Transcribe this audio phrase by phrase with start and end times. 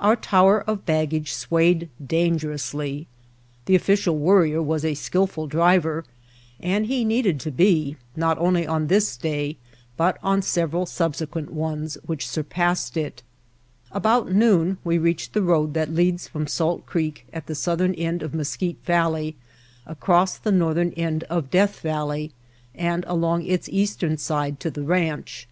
[0.00, 3.06] Our tower of baggage swayed dangerously.
[3.66, 6.04] The Official Worrier was a skill ful driver
[6.58, 9.58] and he needed to be, not only on this day
[9.94, 13.22] but on several subsequent ones which sur passed it.
[13.92, 18.22] About noon we reached the road that leads from Salt Creek at the southern end
[18.22, 19.36] of Mesquite Valley
[19.84, 22.32] across the northern end of Death Valley
[22.74, 25.46] and along its eastern side to the ranch.